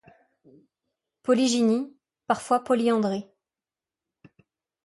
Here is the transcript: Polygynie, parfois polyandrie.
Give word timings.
Polygynie, 1.21 1.93
parfois 2.25 2.63
polyandrie. 2.63 3.27